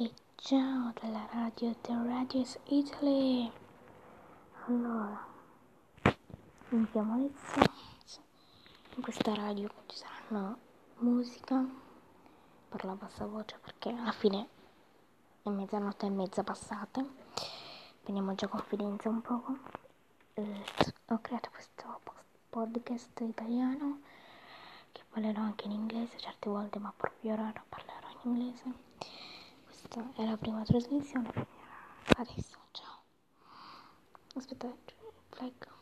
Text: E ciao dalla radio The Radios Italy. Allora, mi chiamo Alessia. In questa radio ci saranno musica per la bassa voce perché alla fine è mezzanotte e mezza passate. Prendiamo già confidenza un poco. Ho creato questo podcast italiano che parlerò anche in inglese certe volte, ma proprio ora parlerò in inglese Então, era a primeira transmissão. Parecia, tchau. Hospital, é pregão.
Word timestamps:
E 0.00 0.12
ciao 0.36 0.92
dalla 1.00 1.26
radio 1.32 1.74
The 1.80 1.92
Radios 1.92 2.56
Italy. 2.66 3.50
Allora, 4.66 5.26
mi 6.68 6.88
chiamo 6.92 7.14
Alessia. 7.14 7.64
In 8.94 9.02
questa 9.02 9.34
radio 9.34 9.68
ci 9.86 9.96
saranno 9.96 10.58
musica 10.98 11.64
per 12.68 12.84
la 12.84 12.92
bassa 12.92 13.26
voce 13.26 13.58
perché 13.60 13.88
alla 13.88 14.12
fine 14.12 14.48
è 15.42 15.48
mezzanotte 15.48 16.06
e 16.06 16.10
mezza 16.10 16.44
passate. 16.44 17.04
Prendiamo 18.00 18.36
già 18.36 18.46
confidenza 18.46 19.08
un 19.08 19.20
poco. 19.20 19.58
Ho 21.06 21.18
creato 21.20 21.50
questo 21.50 22.00
podcast 22.50 23.18
italiano 23.18 24.02
che 24.92 25.02
parlerò 25.10 25.40
anche 25.40 25.64
in 25.64 25.72
inglese 25.72 26.18
certe 26.18 26.48
volte, 26.48 26.78
ma 26.78 26.92
proprio 26.96 27.32
ora 27.32 27.52
parlerò 27.68 28.06
in 28.22 28.30
inglese 28.30 28.86
Então, 29.90 30.14
era 30.18 30.34
a 30.34 30.38
primeira 30.38 30.66
transmissão. 30.66 31.24
Parecia, 32.14 32.58
tchau. 32.74 33.04
Hospital, 34.36 34.70
é 34.70 35.34
pregão. 35.34 35.77